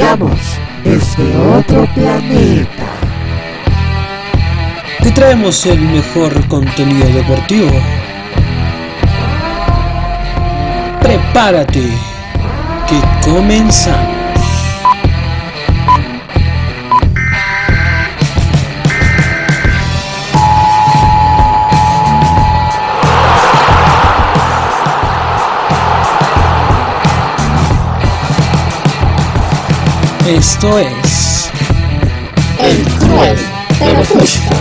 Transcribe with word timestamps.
llegamos 0.00 0.58
desde 0.82 1.36
otro 1.36 1.86
planeta. 1.94 2.86
Te 5.02 5.10
traemos 5.10 5.66
el 5.66 5.80
mejor 5.80 6.46
contenido 6.48 7.06
deportivo. 7.08 7.70
Prepárate, 11.02 11.82
que 12.88 13.30
comenzamos. 13.30 14.09
Esto 30.30 30.78
es 30.78 31.50
El 32.60 32.84
cruel 33.00 33.36
pero 33.80 34.04
justo. 34.04 34.54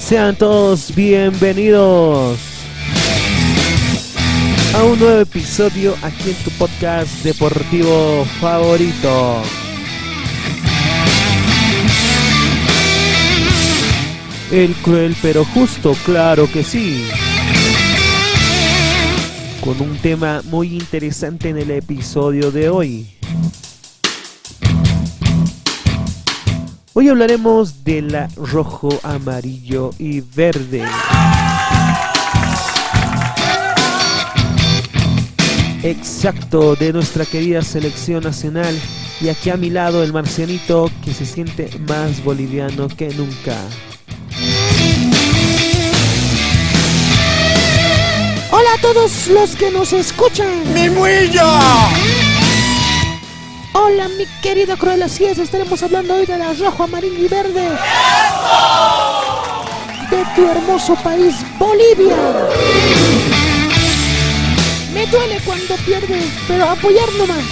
Sean 0.00 0.34
todos 0.34 0.92
bienvenidos 0.96 2.40
a 4.74 4.82
un 4.82 4.98
nuevo 4.98 5.20
episodio 5.20 5.94
aquí 6.02 6.30
en 6.30 6.36
tu 6.42 6.50
podcast 6.58 7.22
deportivo 7.22 8.24
favorito. 8.40 9.42
El 14.50 14.74
cruel 14.76 15.14
pero 15.20 15.44
justo, 15.44 15.94
claro 16.06 16.50
que 16.50 16.64
sí. 16.64 17.06
Con 19.62 19.78
un 19.82 19.98
tema 19.98 20.40
muy 20.44 20.74
interesante 20.74 21.50
en 21.50 21.58
el 21.58 21.70
episodio 21.70 22.50
de 22.50 22.70
hoy. 22.70 23.10
Hoy 26.94 27.10
hablaremos 27.10 27.84
de 27.84 28.00
la 28.00 28.28
rojo, 28.36 28.88
amarillo 29.02 29.90
y 29.98 30.22
verde. 30.22 30.82
Exacto, 35.82 36.74
de 36.74 36.94
nuestra 36.94 37.26
querida 37.26 37.60
selección 37.60 38.24
nacional. 38.24 38.74
Y 39.20 39.28
aquí 39.28 39.50
a 39.50 39.58
mi 39.58 39.68
lado 39.68 40.02
el 40.02 40.14
marcianito 40.14 40.90
que 41.04 41.12
se 41.12 41.26
siente 41.26 41.68
más 41.86 42.24
boliviano 42.24 42.88
que 42.88 43.10
nunca. 43.10 43.54
A 48.78 48.80
todos 48.80 49.26
los 49.28 49.56
que 49.56 49.70
nos 49.70 49.92
escuchan. 49.92 50.72
¡Mi 50.72 50.90
muilla! 50.90 51.60
Hola 53.72 54.08
mi 54.16 54.26
querido 54.42 54.76
Cruel, 54.76 55.02
así 55.02 55.24
es, 55.24 55.38
estaremos 55.38 55.82
hablando 55.82 56.14
hoy 56.14 56.26
de 56.26 56.36
la 56.36 56.52
rojo, 56.52 56.84
amarillo 56.84 57.24
y 57.24 57.28
verde. 57.28 57.68
De 60.10 60.24
tu 60.34 60.48
hermoso 60.48 60.94
país, 60.96 61.34
Bolivia. 61.58 62.16
Me 64.92 65.06
duele 65.06 65.40
cuando 65.44 65.76
pierde, 65.76 66.22
pero 66.46 66.68
apoyar 66.68 67.12
nomás. 67.14 67.44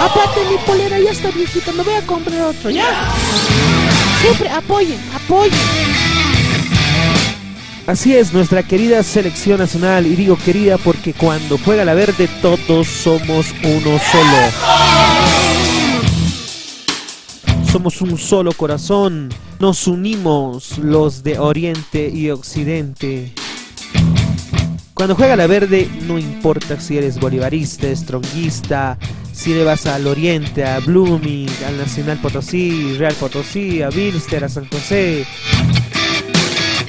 Aparte 0.00 0.40
mi 0.50 0.58
polera 0.58 0.98
ya 0.98 1.10
está 1.10 1.30
viejita, 1.30 1.72
me 1.72 1.82
voy 1.82 1.94
a 1.94 2.06
comprar 2.06 2.42
otro, 2.42 2.70
¿ya? 2.70 3.10
Siempre 4.20 4.48
apoyen, 4.50 5.00
apoyen. 5.14 6.29
Así 7.90 8.14
es, 8.14 8.32
nuestra 8.32 8.62
querida 8.62 9.02
selección 9.02 9.58
nacional, 9.58 10.06
y 10.06 10.14
digo 10.14 10.36
querida 10.36 10.78
porque 10.78 11.12
cuando 11.12 11.58
juega 11.58 11.84
la 11.84 11.92
verde 11.92 12.28
todos 12.40 12.86
somos 12.86 13.52
uno 13.64 13.98
solo. 14.12 14.38
Somos 17.68 18.00
un 18.00 18.16
solo 18.16 18.52
corazón, 18.52 19.28
nos 19.58 19.88
unimos 19.88 20.78
los 20.78 21.24
de 21.24 21.40
Oriente 21.40 22.08
y 22.08 22.30
Occidente. 22.30 23.32
Cuando 24.94 25.16
juega 25.16 25.34
la 25.34 25.48
verde 25.48 25.90
no 26.06 26.16
importa 26.16 26.80
si 26.80 26.96
eres 26.96 27.18
bolivarista, 27.18 27.88
stronguista, 27.96 28.98
si 29.32 29.52
le 29.52 29.64
vas 29.64 29.86
al 29.86 30.06
Oriente, 30.06 30.64
a 30.64 30.78
Blooming, 30.78 31.50
al 31.66 31.76
Nacional 31.76 32.18
Potosí, 32.18 32.94
Real 32.98 33.14
Potosí, 33.14 33.82
a 33.82 33.88
Bilster, 33.88 34.44
a 34.44 34.48
San 34.48 34.68
José, 34.68 35.26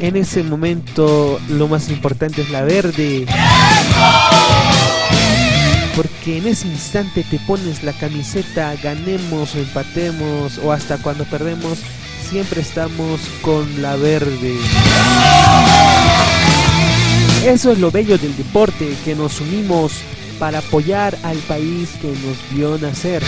en 0.02 0.16
ese 0.16 0.44
momento 0.44 1.40
lo 1.48 1.68
más 1.68 1.90
importante 1.90 2.42
es 2.42 2.50
la 2.50 2.64
verde. 2.64 3.26
Porque 5.96 6.38
en 6.38 6.48
ese 6.48 6.68
instante 6.68 7.24
te 7.24 7.38
pones 7.40 7.84
la 7.84 7.94
camiseta, 7.94 8.74
ganemos 8.82 9.54
o 9.54 9.60
empatemos 9.60 10.58
o 10.58 10.72
hasta 10.72 10.98
cuando 10.98 11.24
perdemos, 11.26 11.78
siempre 12.30 12.62
estamos 12.62 13.22
con 13.42 13.82
la 13.82 13.96
verde. 13.96 14.56
Eso 17.46 17.72
es 17.72 17.80
lo 17.80 17.92
bello 17.92 18.18
del 18.18 18.36
deporte, 18.36 18.96
que 19.06 19.16
nos 19.16 19.40
unimos 19.40 19.94
para 20.40 20.60
apoyar 20.60 21.16
al 21.24 21.38
país 21.38 21.90
que 22.02 22.08
nos 22.08 22.38
vio 22.52 22.78
nacer. 22.80 23.22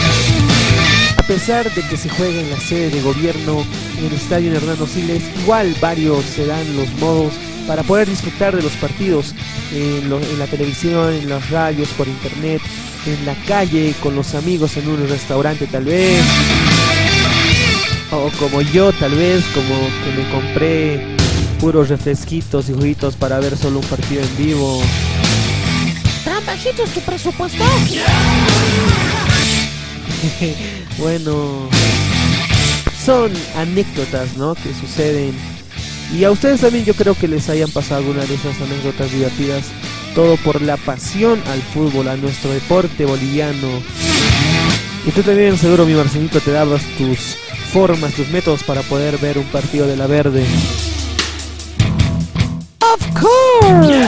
A 1.23 1.25
pesar 1.25 1.73
de 1.73 1.81
que 1.84 1.95
se 1.95 2.09
juega 2.09 2.41
en 2.41 2.50
la 2.50 2.59
sede 2.59 2.89
de 2.89 3.01
gobierno 3.01 3.66
en 3.97 4.06
el 4.07 4.11
estadio 4.11 4.53
Hernando 4.53 4.85
Siles, 4.85 5.23
igual 5.41 5.73
varios 5.79 6.25
se 6.25 6.45
dan 6.45 6.75
los 6.75 6.91
modos 7.00 7.31
para 7.66 7.81
poder 7.81 8.09
disfrutar 8.09 8.53
de 8.53 8.61
los 8.61 8.73
partidos 8.73 9.34
en, 9.73 10.09
la 10.38 10.47
televisión, 10.47 11.13
en 11.13 11.29
las 11.29 11.50
radios, 11.50 11.88
por 11.91 12.09
internet, 12.09 12.61
en 13.06 13.25
la 13.25 13.35
calle, 13.47 13.95
con 14.03 14.17
los 14.17 14.35
amigos 14.35 14.75
en 14.75 14.89
un 14.89 15.07
restaurante 15.07 15.66
tal 15.66 15.85
vez. 15.85 16.25
O 18.11 18.29
como 18.38 18.61
yo 18.61 18.91
tal 18.91 19.16
vez, 19.16 19.45
como 19.53 19.79
que 20.03 20.22
me 20.22 20.29
compré 20.29 21.16
puros 21.57 21.88
refresquitos 21.88 22.67
y 22.67 22.73
juguitos 22.73 23.16
para 23.16 23.40
ver 23.40 23.55
solo 23.55 23.79
un 23.79 23.85
partido 23.85 24.22
en 24.22 24.38
vivo. 24.38 24.81
¿Tan 26.25 26.45
bajito 26.45 26.84
es 26.84 26.94
tu 26.94 27.00
presupuesto? 27.00 27.63
bueno, 30.97 31.69
son 33.03 33.31
anécdotas, 33.56 34.38
¿no? 34.38 34.56
Que 34.56 34.73
suceden. 34.73 35.34
Y 36.13 36.23
a 36.23 36.31
ustedes 36.31 36.61
también 36.61 36.85
yo 36.85 36.94
creo 36.94 37.16
que 37.16 37.28
les 37.28 37.50
hayan 37.50 37.69
pasado 37.72 38.01
alguna 38.01 38.23
de 38.25 38.35
esas 38.35 38.59
anécdotas 38.61 39.11
divertidas. 39.11 39.66
Todo 40.16 40.38
por 40.38 40.61
la 40.61 40.78
pasión 40.78 41.41
al 41.47 41.61
fútbol, 41.61 42.07
a 42.07 42.16
nuestro 42.16 42.51
deporte 42.51 43.06
boliviano. 43.06 43.67
Y 45.06 45.11
tú 45.11 45.23
también 45.23 45.57
seguro, 45.57 45.85
mi 45.85 45.95
Marcelito, 45.95 46.40
te 46.40 46.51
dabas 46.51 46.84
tus 46.97 47.35
formas, 47.73 48.13
tus 48.13 48.29
métodos 48.29 48.63
para 48.63 48.81
poder 48.84 49.17
ver 49.17 49.38
un 49.38 49.45
partido 49.45 49.88
de 49.88 49.97
la 49.97 50.07
verde. 50.07 50.45
Of 52.79 53.19
course. 53.19 54.07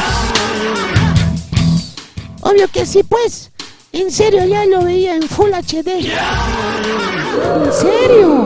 Obvio 2.42 2.68
que 2.68 2.86
sí, 2.86 3.02
pues. 3.04 3.52
En 3.96 4.12
serio, 4.12 4.46
ya 4.46 4.66
lo 4.66 4.84
veía 4.84 5.16
en 5.16 5.24
Full 5.24 5.52
HD. 5.52 5.88
En 5.88 7.72
serio. 7.72 8.44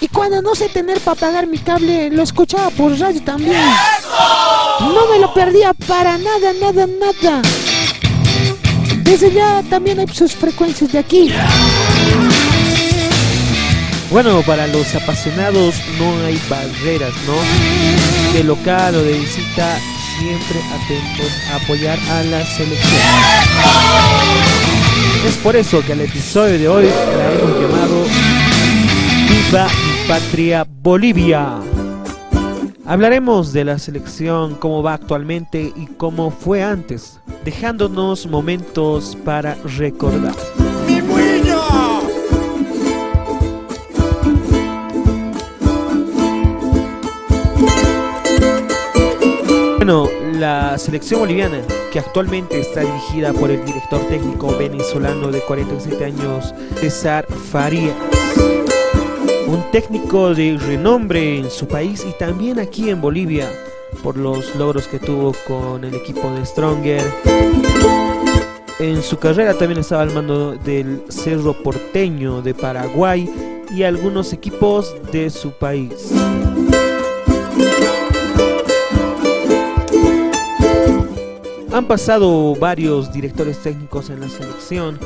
Y 0.00 0.08
cuando 0.08 0.42
no 0.42 0.56
sé 0.56 0.68
tener 0.70 0.98
para 0.98 1.14
pagar 1.14 1.46
mi 1.46 1.58
cable, 1.58 2.10
lo 2.10 2.24
escuchaba 2.24 2.68
por 2.70 2.98
radio 2.98 3.22
también. 3.22 3.62
No 4.80 5.06
me 5.08 5.20
lo 5.20 5.32
perdía 5.32 5.72
para 5.72 6.18
nada, 6.18 6.52
nada, 6.60 6.88
nada. 6.88 7.42
Desde 9.04 9.32
ya 9.32 9.62
también 9.70 10.00
hay 10.00 10.08
sus 10.08 10.32
frecuencias 10.32 10.90
de 10.90 10.98
aquí. 10.98 11.32
Bueno, 14.10 14.42
para 14.42 14.66
los 14.66 14.92
apasionados 14.96 15.76
no 15.96 16.26
hay 16.26 16.40
barreras, 16.50 17.12
¿no? 17.24 18.32
De 18.32 18.42
local 18.42 18.96
o 18.96 19.02
de 19.02 19.12
visita, 19.12 19.78
siempre 20.18 20.60
atentos 20.74 21.32
a 21.52 21.56
apoyar 21.62 22.00
a 22.10 22.24
la 22.24 22.44
selección. 22.44 23.00
Es 25.26 25.36
por 25.38 25.54
eso 25.54 25.80
que 25.86 25.92
al 25.92 26.00
episodio 26.00 26.58
de 26.58 26.68
hoy 26.68 26.84
la 26.84 27.32
hemos 27.32 27.60
llamado 27.60 28.04
Viva 29.28 29.66
mi 29.66 30.08
patria 30.08 30.66
Bolivia. 30.68 31.58
Hablaremos 32.84 33.52
de 33.52 33.64
la 33.64 33.78
selección, 33.78 34.56
cómo 34.56 34.82
va 34.82 34.94
actualmente 34.94 35.72
y 35.76 35.86
cómo 35.86 36.32
fue 36.32 36.64
antes, 36.64 37.20
dejándonos 37.44 38.26
momentos 38.26 39.16
para 39.24 39.54
recordar. 39.76 40.34
La 50.72 50.78
selección 50.78 51.20
boliviana, 51.20 51.60
que 51.92 51.98
actualmente 51.98 52.58
está 52.58 52.80
dirigida 52.80 53.34
por 53.34 53.50
el 53.50 53.62
director 53.62 54.00
técnico 54.08 54.56
venezolano 54.56 55.30
de 55.30 55.40
47 55.40 56.02
años, 56.02 56.54
César 56.80 57.26
Farías. 57.26 57.94
Un 59.46 59.62
técnico 59.70 60.34
de 60.34 60.56
renombre 60.56 61.40
en 61.40 61.50
su 61.50 61.68
país 61.68 62.06
y 62.08 62.16
también 62.16 62.58
aquí 62.58 62.88
en 62.88 63.02
Bolivia 63.02 63.50
por 64.02 64.16
los 64.16 64.56
logros 64.56 64.88
que 64.88 64.98
tuvo 64.98 65.34
con 65.46 65.84
el 65.84 65.94
equipo 65.94 66.30
de 66.30 66.46
Stronger. 66.46 67.04
En 68.78 69.02
su 69.02 69.18
carrera 69.18 69.52
también 69.52 69.80
estaba 69.80 70.00
al 70.00 70.14
mando 70.14 70.52
del 70.52 71.02
Cerro 71.10 71.52
Porteño 71.52 72.40
de 72.40 72.54
Paraguay 72.54 73.30
y 73.76 73.82
algunos 73.82 74.32
equipos 74.32 74.96
de 75.12 75.28
su 75.28 75.50
país. 75.50 76.14
Han 81.72 81.86
pasado 81.86 82.54
varios 82.54 83.10
directores 83.14 83.62
técnicos 83.62 84.10
en 84.10 84.20
la 84.20 84.28
selección, 84.28 84.98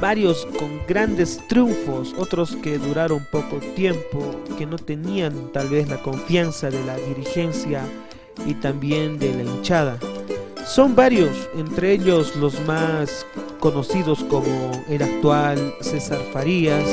varios 0.00 0.44
con 0.58 0.84
grandes 0.88 1.40
triunfos, 1.46 2.14
otros 2.18 2.56
que 2.56 2.78
duraron 2.78 3.24
poco 3.30 3.58
tiempo, 3.76 4.34
que 4.58 4.66
no 4.66 4.76
tenían 4.76 5.52
tal 5.52 5.68
vez 5.68 5.88
la 5.88 6.02
confianza 6.02 6.68
de 6.68 6.84
la 6.84 6.96
dirigencia 6.96 7.82
y 8.44 8.54
también 8.54 9.20
de 9.20 9.32
la 9.34 9.44
hinchada. 9.44 9.98
Son 10.66 10.96
varios, 10.96 11.48
entre 11.56 11.92
ellos 11.92 12.34
los 12.34 12.60
más 12.66 13.24
conocidos 13.60 14.24
como 14.24 14.72
el 14.88 15.02
actual 15.02 15.74
César 15.80 16.18
Farías, 16.32 16.88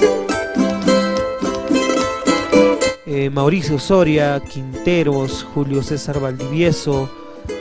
eh, 3.07 3.31
Mauricio 3.31 3.79
Soria, 3.79 4.39
Quinteros, 4.41 5.43
Julio 5.55 5.81
César 5.81 6.19
Valdivieso, 6.19 7.09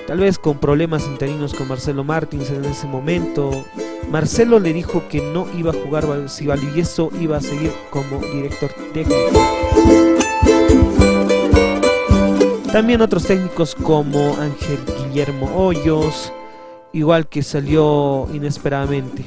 tal 0.07 0.19
vez 0.19 0.39
con 0.39 0.59
problemas 0.59 1.07
interinos 1.07 1.53
con 1.53 1.69
Marcelo 1.69 2.05
Martins 2.05 2.51
en 2.51 2.65
ese 2.65 2.87
momento. 2.87 3.51
Marcelo 4.11 4.61
le 4.61 4.73
dijo 4.73 5.03
que 5.09 5.21
no 5.21 5.47
iba 5.57 5.73
a 5.73 5.75
jugar 5.75 6.29
si 6.29 6.47
Valdivieso 6.47 7.11
iba 7.21 7.37
a 7.37 7.41
seguir 7.41 7.73
como 7.91 8.21
director 8.21 8.71
técnico. 8.93 9.17
También 12.73 13.01
otros 13.01 13.25
técnicos 13.27 13.75
como 13.75 14.37
Ángel 14.37 14.79
Guillermo 14.87 15.51
Hoyos, 15.57 16.33
igual 16.93 17.27
que 17.29 17.43
salió 17.43 18.29
inesperadamente. 18.33 19.25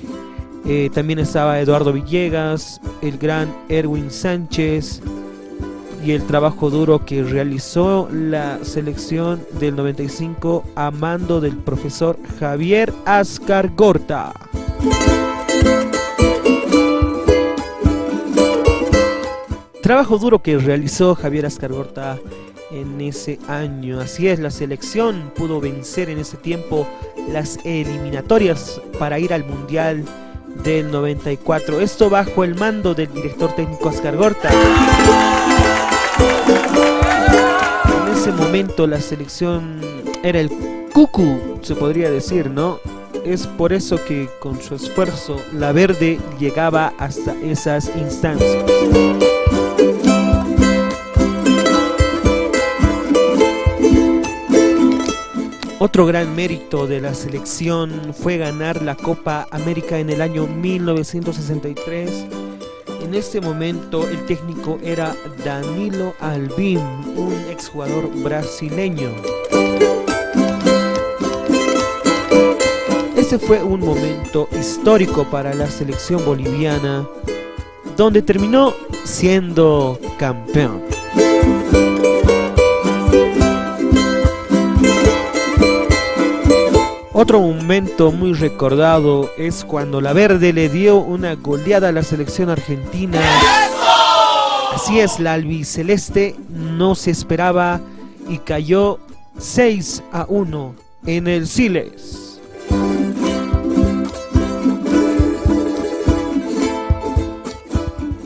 Eh, 0.65 0.89
también 0.93 1.19
estaba 1.19 1.59
Eduardo 1.59 1.91
Villegas, 1.91 2.79
el 3.01 3.17
gran 3.17 3.53
Erwin 3.69 4.11
Sánchez 4.11 5.01
y 6.03 6.11
el 6.11 6.23
trabajo 6.23 6.69
duro 6.69 7.05
que 7.05 7.23
realizó 7.23 8.09
la 8.11 8.63
selección 8.63 9.45
del 9.59 9.75
95 9.75 10.63
a 10.75 10.91
mando 10.91 11.41
del 11.41 11.57
profesor 11.57 12.17
Javier 12.39 12.93
Ascar 13.05 13.75
Gorta. 13.75 14.33
Trabajo 19.81 20.17
duro 20.17 20.41
que 20.41 20.57
realizó 20.57 21.15
Javier 21.15 21.45
Ascar 21.47 21.73
Gorta 21.73 22.19
en 22.71 23.01
ese 23.01 23.39
año. 23.47 23.99
Así 23.99 24.27
es, 24.27 24.39
la 24.39 24.51
selección 24.51 25.31
pudo 25.35 25.59
vencer 25.59 26.09
en 26.09 26.19
ese 26.19 26.37
tiempo 26.37 26.87
las 27.31 27.59
eliminatorias 27.65 28.81
para 28.99 29.19
ir 29.19 29.33
al 29.33 29.45
Mundial 29.45 30.05
del 30.63 30.91
94. 30.91 31.81
Esto 31.81 32.09
bajo 32.09 32.43
el 32.43 32.55
mando 32.55 32.93
del 32.93 33.11
director 33.11 33.55
técnico 33.55 33.89
Oscar 33.89 34.15
Gorta. 34.15 34.49
Ese 38.29 38.37
momento 38.37 38.85
la 38.85 39.01
selección 39.01 39.81
era 40.23 40.39
el 40.39 40.51
cucu, 40.93 41.57
se 41.63 41.73
podría 41.73 42.11
decir, 42.11 42.49
¿no? 42.49 42.79
Es 43.25 43.47
por 43.47 43.73
eso 43.73 44.03
que 44.05 44.29
con 44.39 44.61
su 44.61 44.75
esfuerzo 44.75 45.41
la 45.53 45.71
verde 45.71 46.19
llegaba 46.39 46.93
hasta 46.99 47.33
esas 47.41 47.91
instancias. 47.95 48.63
Otro 55.79 56.05
gran 56.05 56.35
mérito 56.35 56.85
de 56.85 57.01
la 57.01 57.15
selección 57.15 58.13
fue 58.13 58.37
ganar 58.37 58.83
la 58.83 58.95
Copa 58.95 59.47
América 59.49 59.97
en 59.97 60.11
el 60.11 60.21
año 60.21 60.45
1963. 60.45 62.27
En 63.01 63.15
este 63.15 63.41
momento 63.41 64.07
el 64.07 64.25
técnico 64.25 64.77
era 64.83 65.15
Danilo 65.43 66.13
Albim, 66.19 66.79
un 67.17 67.33
exjugador 67.49 68.09
brasileño. 68.23 69.09
Ese 73.15 73.39
fue 73.39 73.63
un 73.63 73.81
momento 73.81 74.47
histórico 74.59 75.23
para 75.23 75.53
la 75.53 75.69
selección 75.69 76.23
boliviana, 76.25 77.07
donde 77.95 78.21
terminó 78.21 78.73
siendo 79.03 79.99
campeón. 80.17 80.83
Otro 87.21 87.41
momento 87.41 88.13
muy 88.13 88.31
recordado 88.31 89.29
es 89.37 89.65
cuando 89.65 89.99
la 89.99 90.13
Verde 90.13 90.53
le 90.53 90.69
dio 90.69 90.99
una 90.99 91.35
goleada 91.35 91.89
a 91.89 91.91
la 91.91 92.01
selección 92.01 92.49
argentina. 92.49 93.19
Así 94.73 95.01
es, 95.01 95.19
la 95.19 95.33
albiceleste 95.33 96.37
no 96.47 96.95
se 96.95 97.11
esperaba 97.11 97.81
y 98.29 98.37
cayó 98.37 98.99
6 99.37 100.01
a 100.13 100.27
1 100.29 100.75
en 101.07 101.27
el 101.27 101.47
Siles. 101.47 102.28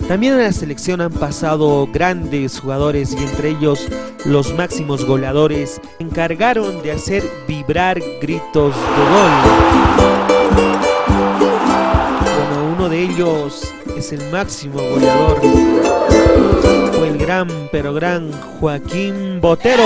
También 0.08 0.34
en 0.34 0.44
la 0.44 0.52
selección 0.52 1.02
han 1.02 1.12
pasado 1.12 1.88
grandes 1.92 2.60
jugadores 2.60 3.14
y 3.14 3.24
entre 3.24 3.50
ellos 3.50 3.88
los 4.26 4.54
máximos 4.54 5.06
goleadores 5.06 5.80
encargaron 6.00 6.82
de 6.84 6.92
hacer 6.92 7.24
vibrar 7.48 8.02
gritos 8.22 8.76
de 8.76 9.04
gol. 9.12 9.32
Bueno, 12.22 12.74
uno 12.76 12.90
de 12.90 13.04
ellos 13.04 13.74
es 13.98 14.12
el 14.12 14.30
máximo 14.30 14.80
goleador. 14.82 15.40
Fue 16.94 17.08
el 17.08 17.18
gran 17.18 17.48
pero 17.72 17.94
gran 17.94 18.32
Joaquín 18.60 19.40
Botero 19.42 19.84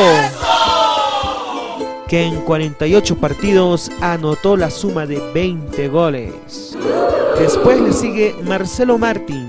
que 2.08 2.24
en 2.24 2.42
48 2.42 3.18
partidos 3.18 3.92
anotó 4.02 4.58
la 4.58 4.72
suma 4.72 5.06
de 5.06 5.20
20 5.34 5.90
goles. 5.90 6.76
Después 7.38 7.80
le 7.80 7.94
sigue 7.94 8.36
Marcelo 8.44 8.98
Martins 8.98 9.47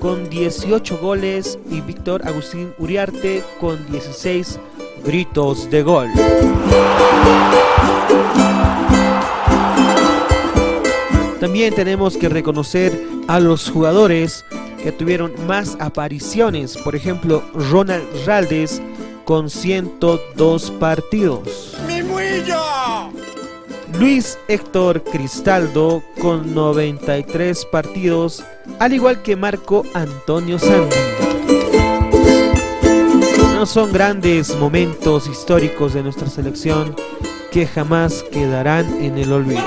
con 0.00 0.28
18 0.28 0.98
goles 0.98 1.58
y 1.70 1.80
Víctor 1.80 2.26
Agustín 2.26 2.72
Uriarte 2.78 3.42
con 3.60 3.84
16 3.90 4.58
gritos 5.04 5.70
de 5.70 5.82
gol. 5.82 6.08
También 11.40 11.74
tenemos 11.74 12.16
que 12.16 12.28
reconocer 12.28 13.00
a 13.28 13.40
los 13.40 13.70
jugadores 13.70 14.44
que 14.82 14.92
tuvieron 14.92 15.32
más 15.46 15.76
apariciones, 15.80 16.76
por 16.76 16.96
ejemplo 16.96 17.42
Ronald 17.54 18.06
Raldes 18.26 18.82
con 19.24 19.50
102 19.50 20.70
partidos. 20.72 21.76
¡Mi 21.86 22.02
Luis 23.98 24.38
Héctor 24.46 25.02
Cristaldo 25.02 26.04
con 26.20 26.54
93 26.54 27.64
partidos, 27.66 28.44
al 28.78 28.92
igual 28.92 29.22
que 29.22 29.34
Marco 29.34 29.84
Antonio 29.92 30.60
Sandy. 30.60 30.94
No 33.54 33.66
son 33.66 33.92
grandes 33.92 34.56
momentos 34.56 35.26
históricos 35.26 35.94
de 35.94 36.04
nuestra 36.04 36.28
selección 36.28 36.94
que 37.50 37.66
jamás 37.66 38.24
quedarán 38.30 39.02
en 39.02 39.18
el 39.18 39.32
olvido. 39.32 39.64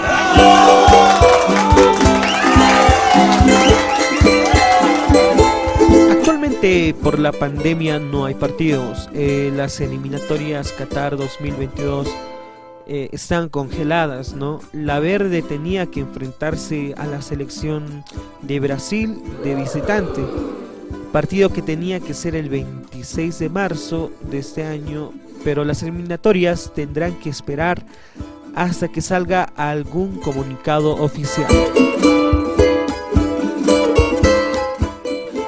Actualmente 6.09 6.95
por 7.03 7.19
la 7.19 7.33
pandemia 7.33 7.99
no 7.99 8.23
hay 8.23 8.35
partidos. 8.35 9.09
Eh, 9.13 9.51
las 9.53 9.81
eliminatorias 9.81 10.71
Qatar 10.71 11.17
2022 11.17 12.07
eh, 12.93 13.07
están 13.13 13.47
congeladas, 13.47 14.33
¿no? 14.33 14.59
La 14.73 14.99
Verde 14.99 15.41
tenía 15.41 15.85
que 15.85 16.01
enfrentarse 16.01 16.93
a 16.97 17.05
la 17.05 17.21
selección 17.21 18.03
de 18.41 18.59
Brasil 18.59 19.17
de 19.45 19.55
visitante, 19.55 20.21
partido 21.13 21.53
que 21.53 21.61
tenía 21.61 22.01
que 22.01 22.13
ser 22.13 22.35
el 22.35 22.49
26 22.49 23.39
de 23.39 23.47
marzo 23.47 24.11
de 24.29 24.39
este 24.39 24.65
año, 24.65 25.13
pero 25.45 25.63
las 25.63 25.83
eliminatorias 25.83 26.73
tendrán 26.75 27.17
que 27.17 27.29
esperar 27.29 27.81
hasta 28.55 28.89
que 28.89 28.99
salga 28.99 29.43
algún 29.55 30.19
comunicado 30.19 30.93
oficial. 30.97 31.47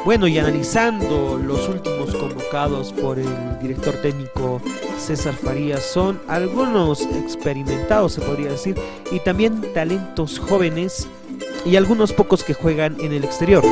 Bueno, 0.06 0.30
y 0.30 0.38
analizando 0.38 1.38
los 1.46 1.68
últimos 1.68 1.93
convocados 2.54 2.94
por 2.94 3.18
el 3.18 3.60
director 3.60 3.96
técnico 3.96 4.62
César 5.00 5.34
Farías, 5.34 5.82
son 5.82 6.22
algunos 6.28 7.02
experimentados, 7.02 8.14
se 8.14 8.22
podría 8.22 8.52
decir, 8.52 8.76
y 9.12 9.20
también 9.22 9.74
talentos 9.74 10.38
jóvenes 10.38 11.08
y 11.66 11.78
algunos 11.78 12.14
pocos 12.14 12.44
que 12.44 12.54
juegan 12.54 12.96
en 13.00 13.12
el 13.12 13.24
exterior. 13.24 13.64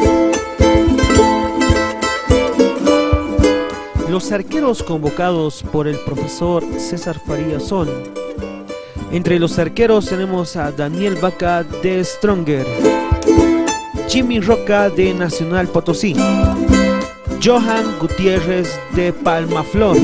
Los 4.09 4.31
arqueros 4.31 4.81
convocados 4.81 5.61
por 5.71 5.87
el 5.87 5.99
profesor 5.99 6.63
César 6.79 7.21
Farías 7.23 7.61
son 7.61 7.87
entre 9.11 9.37
los 9.37 9.59
arqueros 9.59 10.07
tenemos 10.07 10.55
a 10.55 10.71
Daniel 10.71 11.17
Vaca 11.21 11.63
de 11.83 12.03
Stronger, 12.03 12.65
Jimmy 14.07 14.39
Roca 14.39 14.89
de 14.89 15.13
Nacional 15.13 15.67
Potosí, 15.67 16.15
Johan 17.43 17.97
Gutiérrez 17.99 18.79
de 18.93 19.11
Palmaflor, 19.11 19.97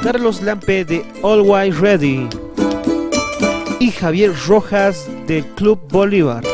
Carlos 0.00 0.40
Lampe 0.42 0.84
de 0.84 1.04
Always 1.24 1.76
Ready 1.76 2.28
y 3.80 3.90
Javier 3.90 4.32
Rojas 4.46 5.08
del 5.26 5.44
Club 5.56 5.80
Bolívar. 5.90 6.44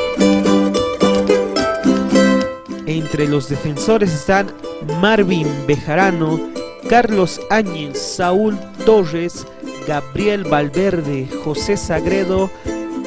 Entre 2.87 3.29
los 3.29 3.51
defensores 3.51 4.15
están 4.15 4.51
Marvin 5.03 5.47
Bejarano, 5.67 6.41
Carlos 6.89 7.39
Áñez, 7.51 7.99
Saúl 7.99 8.59
Torres, 8.87 9.47
Gabriel 9.87 10.45
Valverde, 10.45 11.29
José 11.45 11.77
Sagredo 11.77 12.51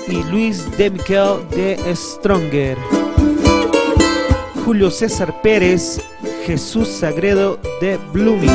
y 0.08 0.24
Luis 0.26 0.70
de 0.78 0.92
Miquel 0.92 1.50
de 1.50 1.80
Stronger. 1.96 2.78
Julio 4.64 4.92
César 4.92 5.42
Pérez, 5.42 6.02
Jesús 6.48 6.88
Sagredo 6.88 7.60
de 7.82 8.00
Blooming. 8.14 8.50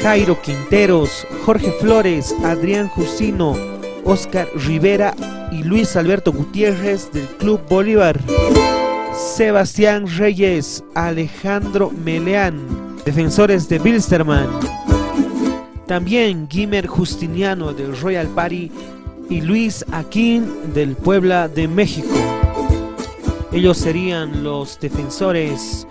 Jairo 0.00 0.40
Quinteros, 0.40 1.26
Jorge 1.44 1.72
Flores, 1.80 2.32
Adrián 2.44 2.86
Jusino, 2.90 3.56
Oscar 4.04 4.46
Rivera 4.54 5.16
y 5.50 5.64
Luis 5.64 5.96
Alberto 5.96 6.32
Gutiérrez 6.32 7.10
del 7.12 7.26
Club 7.38 7.60
Bolívar. 7.68 8.20
Sebastián 9.16 10.06
Reyes, 10.06 10.84
Alejandro 10.94 11.90
Meleán, 11.90 13.00
defensores 13.04 13.68
de 13.68 13.80
Bilsterman. 13.80 14.46
También 15.88 16.46
Guimer 16.46 16.86
Justiniano 16.86 17.72
del 17.72 17.98
Royal 18.00 18.28
Party 18.28 18.70
y 19.28 19.40
Luis 19.40 19.84
Aquín 19.90 20.72
del 20.72 20.94
Puebla 20.94 21.48
de 21.48 21.66
México. 21.66 22.14
Ellos 23.50 23.76
serían 23.76 24.44
los 24.44 24.78
defensores 24.78 25.84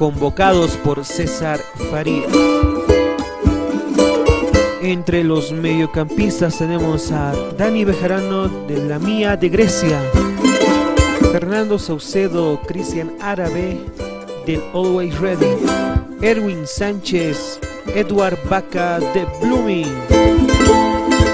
convocados 0.00 0.78
por 0.78 1.04
César 1.04 1.60
Farías. 1.90 2.32
Entre 4.80 5.22
los 5.22 5.52
mediocampistas 5.52 6.56
tenemos 6.56 7.12
a 7.12 7.34
Dani 7.58 7.84
Bejarano 7.84 8.48
de 8.66 8.78
la 8.88 8.98
Mía 8.98 9.36
de 9.36 9.50
Grecia, 9.50 10.00
Fernando 11.30 11.78
Saucedo, 11.78 12.62
Cristian 12.62 13.12
Árabe 13.20 13.78
del 14.46 14.62
Always 14.72 15.20
Ready, 15.20 15.58
Erwin 16.22 16.66
Sánchez, 16.66 17.60
Edward 17.94 18.38
Baca 18.48 19.00
de 19.00 19.26
Blooming, 19.42 19.94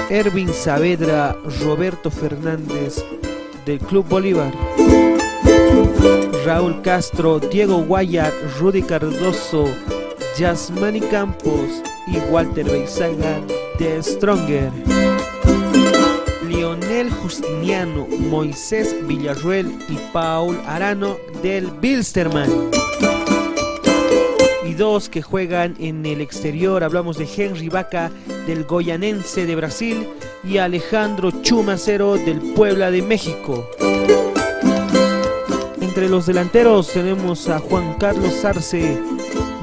Erwin 0.09 0.53
Saavedra, 0.53 1.37
Roberto 1.61 2.11
Fernández 2.11 3.01
del 3.65 3.79
Club 3.79 4.05
Bolívar, 4.09 4.51
Raúl 6.47 6.81
Castro, 6.81 7.41
Diego 7.41 7.79
Guayar, 7.79 8.31
Rudy 8.57 8.81
Cardoso, 8.81 9.65
Yasmani 10.37 11.01
Campos 11.01 11.83
y 12.07 12.19
Walter 12.31 12.63
Beizaga 12.63 13.41
de 13.77 14.01
Stronger. 14.01 14.71
Lionel 16.47 17.11
Justiniano, 17.11 18.07
Moisés 18.29 18.95
Villarruel 19.05 19.77
y 19.89 19.97
Paul 20.13 20.57
Arano 20.65 21.17
del 21.43 21.69
Bilsterman 21.81 22.49
y 24.65 24.73
dos 24.73 25.09
que 25.09 25.21
juegan 25.21 25.75
en 25.79 26.05
el 26.05 26.21
exterior. 26.21 26.81
Hablamos 26.81 27.17
de 27.17 27.27
Henry 27.27 27.67
Vaca 27.67 28.09
del 28.45 28.63
Goyanense 28.63 29.45
de 29.45 29.55
Brasil 29.57 30.07
y 30.45 30.59
Alejandro 30.59 31.29
Chumacero 31.41 32.15
del 32.15 32.39
Puebla 32.53 32.89
de 32.89 33.01
México. 33.01 33.69
Entre 35.97 36.11
los 36.11 36.27
delanteros 36.27 36.91
tenemos 36.91 37.49
a 37.49 37.57
Juan 37.57 37.95
Carlos 37.95 38.45
Arce, 38.45 39.01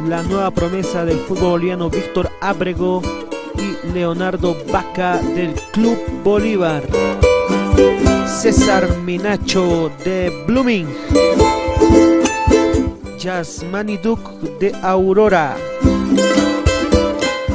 la 0.09 0.21
nueva 0.25 0.51
promesa 0.51 1.05
del 1.05 1.17
fútbol 1.17 1.51
boliviano 1.51 1.89
Víctor 1.89 2.29
Ábrego 2.41 3.01
y 3.57 3.93
Leonardo 3.93 4.57
Vaca 4.73 5.19
del 5.19 5.55
Club 5.71 5.97
Bolívar. 6.25 6.83
César 8.27 8.99
Minacho 9.05 9.93
de 10.05 10.33
Blooming. 10.49 10.89
Yasmani 13.17 13.97
Duke 13.99 14.59
de 14.59 14.75
Aurora. 14.83 15.55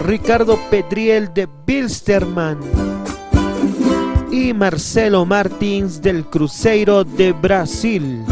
Ricardo 0.05 0.57
Pedriel 0.71 1.33
de 1.33 1.49
Bilsterman. 1.65 2.57
Y 4.31 4.53
Marcelo 4.53 5.25
Martins 5.25 6.01
del 6.01 6.23
Cruzeiro 6.23 7.03
de 7.03 7.33
Brasil. 7.33 8.23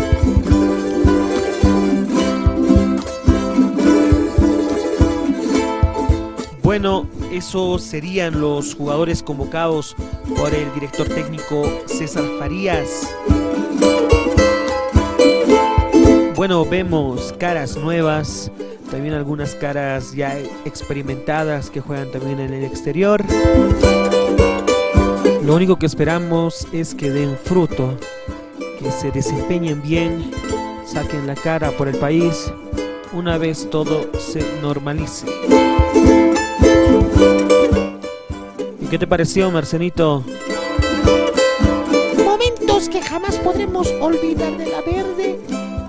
Bueno, 6.68 7.08
esos 7.32 7.82
serían 7.82 8.42
los 8.42 8.76
jugadores 8.76 9.24
convocados 9.24 9.96
por 10.36 10.54
el 10.54 10.74
director 10.74 11.08
técnico 11.08 11.66
César 11.86 12.26
Farías. 12.40 13.10
Bueno, 16.36 16.66
vemos 16.66 17.34
caras 17.40 17.78
nuevas, 17.78 18.52
también 18.92 19.14
algunas 19.14 19.56
caras 19.56 20.14
ya 20.14 20.38
experimentadas 20.66 21.70
que 21.70 21.80
juegan 21.80 22.12
también 22.12 22.42
en 22.42 22.54
el 22.54 22.66
exterior. 22.66 23.24
Lo 25.46 25.56
único 25.56 25.80
que 25.80 25.86
esperamos 25.86 26.68
es 26.74 26.94
que 26.94 27.10
den 27.12 27.38
fruto, 27.46 27.98
que 28.78 28.92
se 28.92 29.12
desempeñen 29.12 29.82
bien, 29.82 30.32
saquen 30.86 31.28
la 31.28 31.36
cara 31.36 31.72
por 31.72 31.88
el 31.88 31.96
país 31.96 32.52
una 33.14 33.38
vez 33.38 33.70
todo 33.70 34.12
se 34.20 34.44
normalice. 34.62 35.28
¿Y 38.80 38.88
qué 38.90 38.98
te 38.98 39.08
pareció, 39.08 39.52
Marcenito? 39.52 40.24
Momentos 42.24 42.90
que 42.90 43.02
jamás 43.02 43.38
podremos 43.38 43.92
olvidar 44.00 44.58
de 44.58 44.68
la 44.68 44.82
verde. 44.82 45.40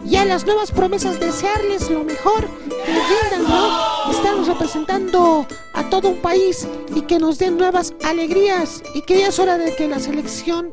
Y 0.05 0.17
a 0.17 0.25
las 0.25 0.47
nuevas 0.47 0.71
promesas 0.71 1.21
desearles 1.21 1.91
lo 1.91 2.03
mejor, 2.03 2.49
que 2.87 3.39
¿no? 3.47 4.11
Están 4.11 4.47
representando 4.47 5.47
a 5.75 5.85
todo 5.91 6.09
un 6.09 6.17
país 6.17 6.67
y 6.95 7.03
que 7.03 7.19
nos 7.19 7.39
den 7.39 7.59
nuevas 7.59 7.93
alegrías. 8.05 8.83
Y 8.95 9.03
que 9.03 9.21
ya 9.21 9.29
es 9.29 9.39
hora 9.39 9.59
de 9.59 9.77
que 9.77 9.87
la 9.87 10.01
selección 10.01 10.73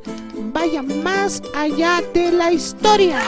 vaya 0.54 0.82
más 0.82 1.44
allá 1.54 2.02
de 2.14 2.32
la 2.32 2.52
historia. 2.52 3.20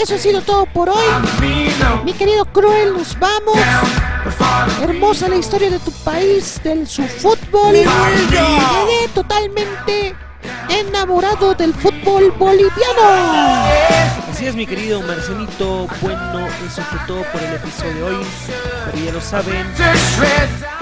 Eso 0.00 0.14
ha 0.14 0.18
sido 0.18 0.40
todo 0.40 0.66
por 0.66 0.88
hoy. 0.88 1.04
Mi 2.04 2.12
querido 2.12 2.44
Cruel, 2.46 2.94
nos 2.94 3.18
vamos. 3.18 3.58
Hermosa 4.82 5.28
la 5.28 5.36
historia 5.36 5.70
de 5.70 5.78
tu 5.78 5.92
país, 6.04 6.60
del 6.62 6.86
su 6.86 7.02
fútbol. 7.02 7.72
Quedé 7.72 9.08
totalmente 9.14 10.14
enamorado 10.68 11.54
del 11.54 11.74
fútbol 11.74 12.30
boliviano. 12.32 13.02
Así 14.30 14.46
es, 14.46 14.54
mi 14.54 14.66
querido 14.66 15.02
Marcelito. 15.02 15.86
Bueno, 16.00 16.46
eso 16.66 16.82
fue 16.82 16.98
todo 17.06 17.22
por 17.32 17.42
el 17.42 17.54
episodio 17.54 17.94
de 17.94 18.02
hoy. 18.02 18.26
Pero 18.92 19.04
ya 19.04 19.12
lo 19.12 19.20
saben. 19.20 19.66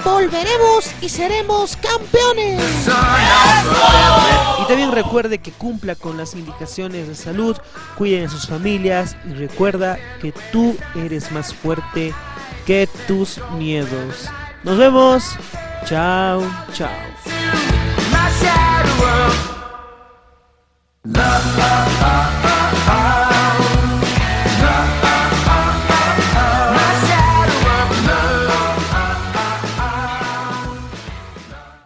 Volveremos 0.03 0.91
y 1.01 1.09
seremos 1.09 1.75
campeones. 1.77 2.61
Recuerde 5.03 5.37
que 5.37 5.53
cumpla 5.53 5.95
con 5.95 6.17
las 6.17 6.35
indicaciones 6.35 7.07
de 7.07 7.15
salud, 7.15 7.55
cuiden 7.97 8.25
a 8.25 8.29
sus 8.29 8.47
familias 8.47 9.15
y 9.29 9.33
recuerda 9.33 9.97
que 10.21 10.33
tú 10.51 10.75
eres 10.93 11.31
más 11.31 11.53
fuerte 11.53 12.13
que 12.65 12.89
tus 13.07 13.39
miedos. 13.57 14.29
Nos 14.65 14.77
vemos. 14.77 15.23
Chao, 15.85 16.43
chao. 16.73 16.89